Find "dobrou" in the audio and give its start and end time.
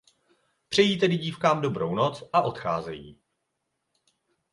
1.61-1.95